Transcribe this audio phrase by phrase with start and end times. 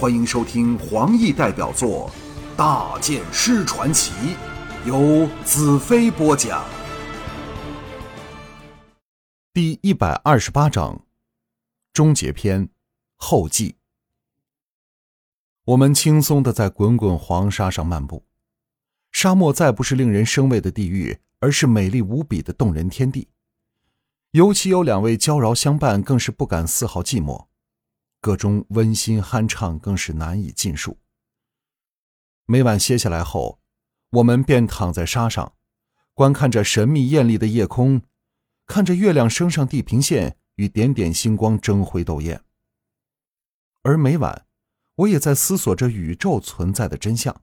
[0.00, 2.10] 欢迎收听黄奕代表作
[2.56, 4.12] 《大剑师传奇》，
[4.88, 6.64] 由子飞播讲。
[9.52, 11.04] 第一百二十八章，
[11.92, 12.70] 终结篇
[13.16, 13.76] 后记。
[15.66, 18.24] 我们轻松的在滚滚黄沙上漫步，
[19.12, 23.28] 沙漠再不是令人生畏的地狱，而是美丽无比的动人天地。
[24.30, 27.49] 尤其有两位娇娆相伴，更是不敢丝毫寂寞。
[28.20, 30.98] 歌中温馨酣畅，更是难以尽述。
[32.44, 33.60] 每晚歇下来后，
[34.10, 35.54] 我们便躺在沙上，
[36.12, 38.02] 观看着神秘艳丽的夜空，
[38.66, 42.44] 看着月亮升上地平线，与点点星光争辉斗艳。
[43.82, 44.46] 而每晚，
[44.96, 47.42] 我也在思索着宇宙存在的真相。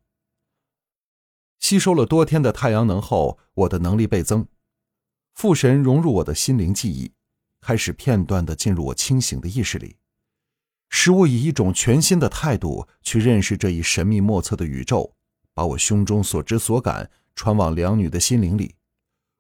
[1.60, 4.48] 吸收了多天的太阳能后，我的能力倍增，
[5.34, 7.14] 父神融入我的心灵记忆，
[7.62, 9.98] 开始片段的进入我清醒的意识里。
[10.90, 15.14] 使我以一种全新的态度去认识这一神秘莫测的宇宙，
[15.54, 18.76] 把我胸中所知所感传往两女的心灵里，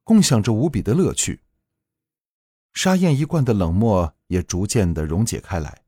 [0.03, 1.41] 共享着无比的乐趣。
[2.73, 5.83] 沙燕一贯的冷漠也逐渐的溶解开来，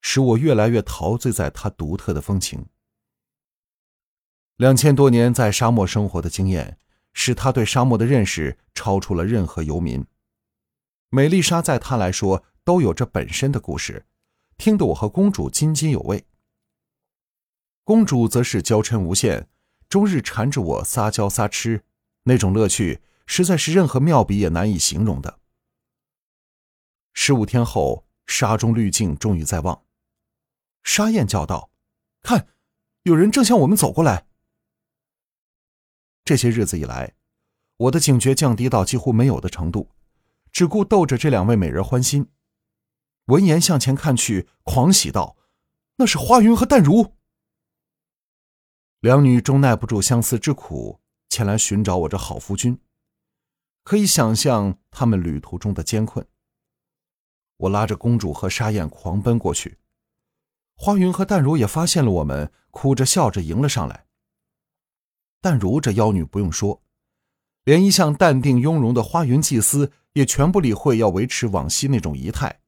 [0.00, 2.66] 使我越来越陶醉在她独特的风情。
[4.56, 6.78] 两千多年在沙漠生活的经验，
[7.12, 10.04] 使他对沙漠的认识超出了任何游民。
[11.10, 14.06] 美丽沙在他来说都有着本身的故事。
[14.58, 16.26] 听得我和公主津津有味，
[17.84, 19.46] 公主则是娇嗔无限，
[19.88, 21.84] 终日缠着我撒娇撒痴，
[22.24, 25.38] 那种乐趣实在是任何妙笔也难以形容的。
[27.14, 29.84] 十五天后，沙中滤镜终于在望，
[30.82, 31.70] 沙燕叫道
[32.22, 32.48] ：“看，
[33.04, 34.26] 有人正向我们走过来。”
[36.26, 37.14] 这些日子以来，
[37.76, 39.88] 我的警觉降低到几乎没有的程度，
[40.50, 42.28] 只顾逗着这两位美人欢心。
[43.28, 45.36] 闻言向前看去，狂喜道
[45.96, 47.14] ：“那是花云和淡如。”
[49.00, 52.80] 两女终耐不住相思之苦，前来寻找我这好夫君。
[53.84, 56.26] 可以想象他们旅途中的艰困。
[57.58, 59.78] 我拉着公主和沙燕狂奔过去，
[60.74, 64.06] 花云和淡如也发现了我们，哭着笑着迎了上来。
[65.42, 66.82] 淡如这妖女不用说，
[67.64, 72.60] 连一向淡定雍容的花云祭司也全不理会，要维持往昔那种仪态。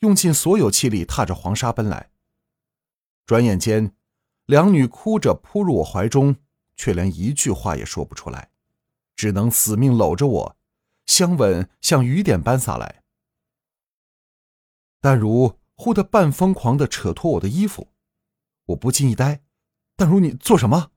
[0.00, 2.10] 用尽所有气力，踏着黄沙奔来。
[3.26, 3.94] 转眼间，
[4.46, 6.36] 两女哭着扑入我怀中，
[6.74, 8.50] 却连一句话也说不出来，
[9.14, 10.56] 只能死命搂着我，
[11.04, 13.02] 香吻像雨点般洒来。
[15.02, 17.88] 淡如忽的半疯狂的扯脱我的衣服，
[18.66, 19.42] 我不禁一呆
[19.96, 20.92] ：“淡如，你做什么？”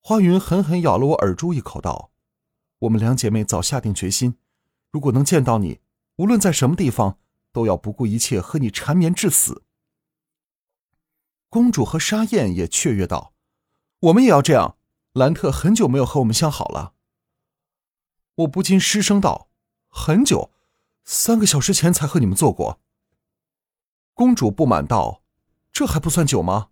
[0.00, 2.12] 花云狠狠咬了我耳珠一口，道
[2.80, 4.36] ：“我们两姐妹早下定决心，
[4.90, 5.80] 如果能见到你，
[6.16, 7.18] 无论在什么地方。”
[7.52, 9.64] 都要不顾一切和你缠绵至死。
[11.48, 13.34] 公主和沙燕也雀跃道
[14.00, 14.78] ：“我们也要这样。”
[15.12, 16.94] 兰特很久没有和我们相好了。
[18.36, 19.50] 我不禁失声道
[19.88, 20.50] ：“很久，
[21.04, 22.80] 三个小时前才和你们做过。”
[24.14, 25.22] 公主不满道
[25.70, 26.70] ：“这还不算久吗？”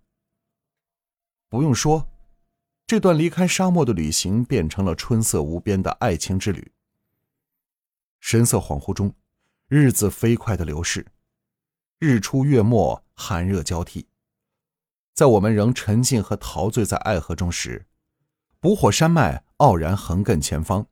[1.51, 2.09] 不用说，
[2.87, 6.73] 这段离开沙漠的旅行变成了春色无边的爱情之旅。
[8.21, 9.15] 神色恍惚中。
[9.73, 11.07] 日子飞快的流逝，
[12.01, 14.09] 日出月没，寒热交替。
[15.15, 17.87] 在我们仍沉浸和陶醉在爱河中时，
[18.59, 20.89] 捕火山脉傲然横亘前方。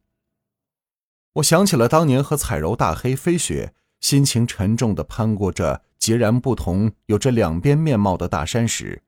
[1.32, 9.02] 我想起了当年和彩柔、大黑、飞雪，心情沉重的攀过这截然不同、有着两边面貌的大山时，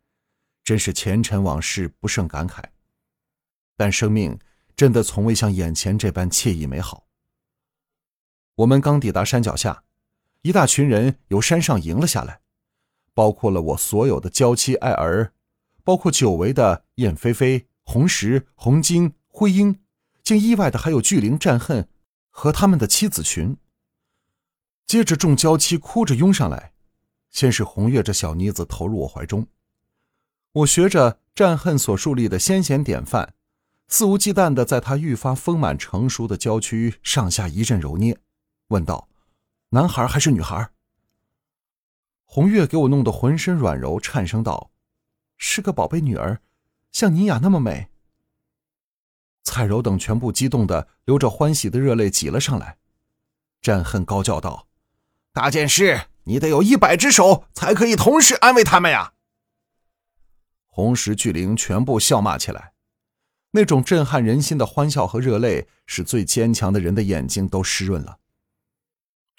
[0.64, 2.60] 真是前尘往事不胜感慨。
[3.76, 4.36] 但生命
[4.74, 7.06] 真的从未像眼前这般惬意美好。
[8.60, 9.84] 我们刚抵达山脚下，
[10.42, 12.40] 一大群人由山上迎了下来，
[13.14, 15.32] 包括了我所有的娇妻爱儿，
[15.82, 19.78] 包括久违的燕飞飞、红石、红晶、灰鹰，
[20.22, 21.88] 竟意外的还有巨灵战恨
[22.28, 23.56] 和他们的妻子群。
[24.86, 26.72] 接着，众娇妻哭着拥上来，
[27.30, 29.46] 先是红月这小妮子投入我怀中，
[30.52, 33.32] 我学着战恨所树立的先贤典范，
[33.88, 38.18] 肆无忌惮的在她愈发丰满成熟的娇躯上下一阵揉捏。
[38.70, 39.08] 问道
[39.70, 40.70] ：“男孩还是女孩？”
[42.24, 44.70] 红月给我弄得浑身软柔，颤声道
[45.36, 46.40] ：“是个宝贝女儿，
[46.92, 47.88] 像妮雅那么美。”
[49.42, 52.78] 彩柔等全部激动的流着欢喜的热泪挤了上来。
[53.60, 54.68] 战恨高叫道
[55.34, 59.14] ：“大剑师，你得有一百只手才可以同时安慰他们呀！”
[60.72, 62.74] 红石巨灵全部笑骂起来，
[63.50, 68.19] 那种震撼人心的欢笑和热泪，使最坚强的人的眼睛都湿润了。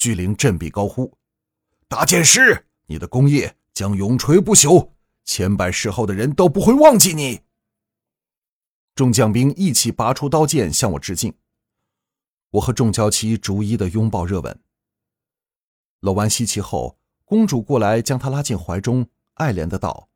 [0.01, 1.15] 巨灵振臂高呼
[1.87, 4.93] ：“大剑师，你的功业将永垂不朽！
[5.25, 7.41] 千百世后的人都不会忘记你。
[8.95, 11.35] 众将兵一起拔出刀剑向我致敬。
[12.49, 14.59] 我和众娇妻逐一的拥抱热吻。
[15.99, 20.09] 搂完西岐后，公主过来将她拉进怀中，爱怜的道：“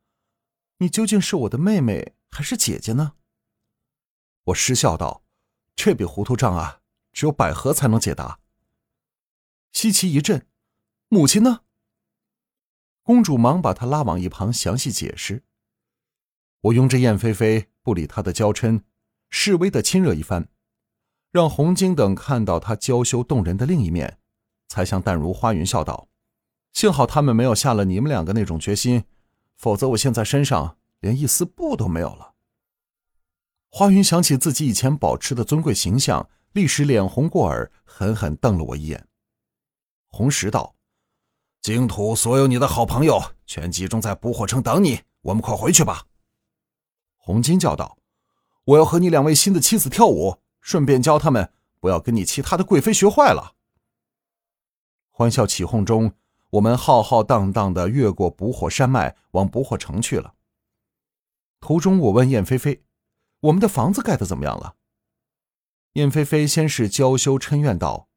[0.79, 3.13] 你究竟是我的妹妹还是姐姐呢？”
[4.45, 5.23] 我失笑道
[5.77, 6.81] ：“这笔糊涂账啊，
[7.13, 8.39] 只有百合才能解答。”
[9.75, 10.47] 西奇一震
[11.09, 11.63] ：“母亲呢？”
[13.03, 15.43] 公主忙把她拉往一旁详细解释。
[16.61, 18.83] 我拥着燕飞飞，不理她的娇嗔，
[19.29, 20.47] 示威的亲热一番。
[21.29, 24.17] 让红晶等看到她娇羞动人的另一面，
[24.69, 26.07] 才向淡如花云笑道
[26.71, 29.03] ：“幸好他们没有下了你们两个那种决心，
[29.57, 32.35] 否则我现在身上连一丝布都没有了。”
[33.69, 39.05] 花云想起自己以前保持的尊贵形象，立时脸红过耳，狠狠瞪了我一眼。
[40.15, 40.75] 红石道
[41.61, 46.05] ：“净土所有你的好朋友全集中在捕火城等你，我们快回去吧。”
[47.17, 47.97] 红金叫道
[48.63, 53.55] ：“我要和你两位新的妻子跳舞。”顺便教他们不要跟你其他的贵妃学坏了。
[55.11, 56.13] 欢笑起哄中，
[56.51, 60.33] 我们浩浩荡荡的越过捕火山脉，往捕火城去了。
[61.59, 62.83] 途中，我问燕飞飞
[63.41, 64.75] ：“我们的房子盖的怎么样了？”
[65.93, 68.07] 燕飞飞先是娇羞嗔怨道：“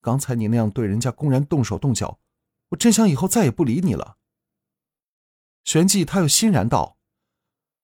[0.00, 2.18] 刚才你那样对人家公然动手动脚，
[2.70, 4.16] 我真想以后再也不理你了。”
[5.64, 6.96] 旋即，他又欣然道：“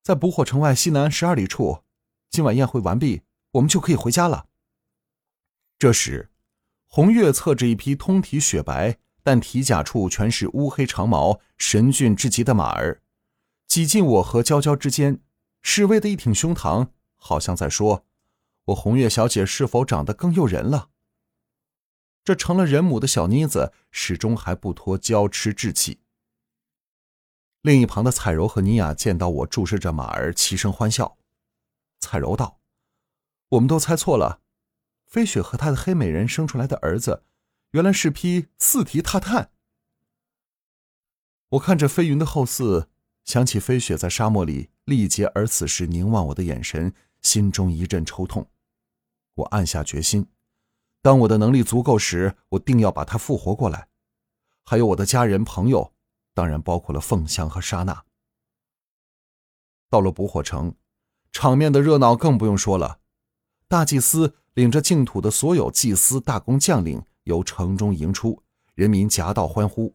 [0.02, 1.84] 在捕火城外西南十二里处，
[2.30, 3.22] 今晚宴会完毕。”
[3.54, 4.46] 我们就可以回家了。
[5.78, 6.32] 这时，
[6.88, 13.00] 红月侧着一匹通体雪白，但体甲处全是乌黑长毛、神俊至极的马儿，
[13.68, 15.20] 挤进我和娇娇之间，
[15.62, 18.04] 示威的一挺胸膛，好像在说
[18.66, 20.90] ：“我红月小姐是否长得更诱人了？”
[22.24, 26.00] 这成了人母的小妮子，始终还不脱娇痴稚气。
[27.60, 31.18] 另一旁的彩柔和妮雅见到我注视着马儿，齐声欢笑。
[32.00, 32.60] 彩柔道。
[33.50, 34.40] 我们都猜错了，
[35.06, 37.24] 飞雪和她的黑美人生出来的儿子，
[37.72, 39.50] 原来是匹四蹄踏探。
[41.50, 42.88] 我看着飞云的后嗣，
[43.24, 48.50] 想起飞雪在沙漠里历劫而死时凝望我的眼神，心中一阵抽痛。
[49.34, 50.26] 我暗下决心，
[51.04, 53.88] 当我的能力足够时，我定要把她复活过来。
[54.64, 55.92] 还有我的家人朋友，
[56.32, 58.06] 当然包括了凤香和莎娜。
[59.90, 60.74] 到了捕火城，
[61.30, 63.00] 场面的热闹更不用说了。
[63.68, 68.42] 大祭司领着净土的所有祭司、大公将领由城中迎出，
[68.74, 69.94] 人民夹道欢呼。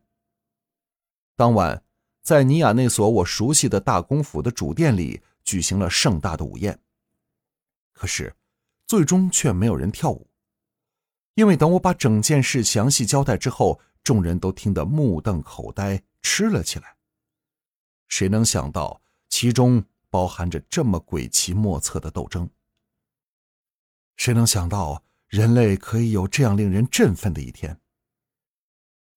[1.36, 1.84] 当晚，
[2.22, 6.80] 在尼亚那所我熟悉的大公府的主殿里举行了盛大的午宴。
[7.94, 8.36] 可是，
[8.86, 10.29] 最终却没有人跳舞，
[11.40, 16.98] 因为等我把整件事详细交代之后，众人都听得目瞪口呆，吃了起来。
[18.10, 22.50] 谁能想到其中包含着这么诡奇莫测的斗争？
[24.18, 27.80] 谁能想到人类可以有这样令人振奋的一天？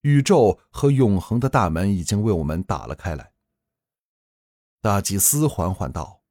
[0.03, 3.33] 宇宙和永恒的大门已经为我们打了开来。
[4.81, 6.23] 大祭司缓缓道：“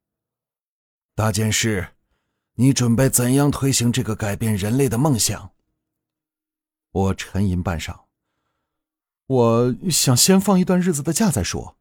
[1.14, 1.86] 大剑士，
[2.54, 5.52] 你准备怎样推行这个改变人类的梦想？”
[6.92, 8.04] 我沉吟半晌，
[9.26, 11.78] 我想先放一段日子的假再说。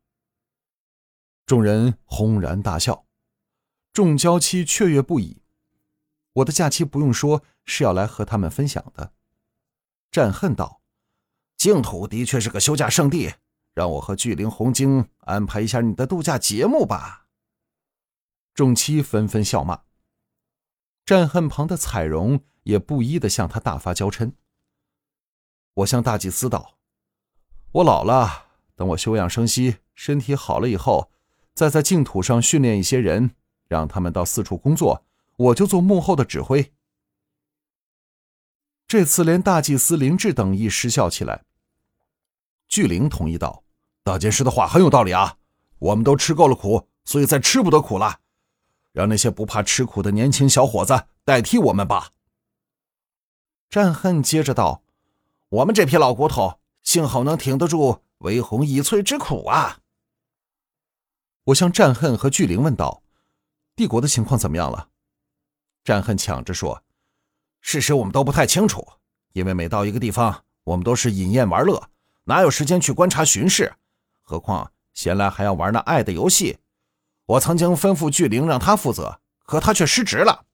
[1.45, 3.05] 众人轰然大笑，
[3.91, 5.41] 众娇妻雀跃不已。
[6.31, 9.11] 我的假期不用说是要来和他们分享的。
[10.09, 10.81] 战恨道
[11.57, 13.33] ：“净土的确是个休假圣地，
[13.73, 17.27] 让我和巨灵红晶安排一下你的度假节目吧。”
[18.55, 19.83] 众妻纷纷笑骂。
[21.05, 24.31] 战恨旁的彩荣也不依的向他大发娇嗔。
[25.73, 26.73] 我向大祭司道
[27.71, 31.11] ：“我老了，等我休养生息，身体好了以后，
[31.53, 33.31] 再在净土上训练一些人，
[33.67, 35.05] 让他们到四处工作。”
[35.37, 36.71] 我就做幕后的指挥。
[38.87, 41.45] 这次连大祭司林志等亦失笑起来。
[42.67, 43.63] 巨灵同意道
[44.03, 45.37] ：“大剑师的话很有道理啊，
[45.79, 48.19] 我们都吃够了苦，所以再吃不得苦了。
[48.91, 52.11] 让那些不怕吃苦的年轻小伙子代替我们吧。”
[53.67, 54.83] 战恨接着道
[55.51, 59.79] ：“我们这批老骨头，幸好能挺得住微红一翠之苦啊。”
[61.43, 63.03] 我向战恨和巨灵问道
[63.75, 64.87] ：“帝国的情况怎么样了？”
[65.83, 66.81] 战恨抢着说
[67.59, 68.87] ：“事实我们都不太清楚，
[69.33, 71.89] 因为每到一个地方，我们都是饮宴玩乐，
[72.23, 73.73] 哪有时间去观察巡视？
[74.21, 76.59] 何况闲来还要玩那爱的游戏。
[77.25, 80.45] 我曾经吩咐巨灵让他负责，可他却失职了。”